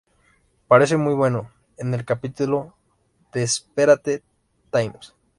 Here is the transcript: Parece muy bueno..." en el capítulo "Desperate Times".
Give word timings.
Parece 0.67 0.97
muy 0.97 1.13
bueno..." 1.13 1.51
en 1.77 1.93
el 1.93 2.05
capítulo 2.05 2.73
"Desperate 3.33 4.23
Times". 4.71 5.13